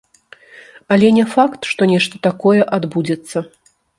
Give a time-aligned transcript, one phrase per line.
[0.95, 3.37] Але не факт, што нешта такое адбудзецца.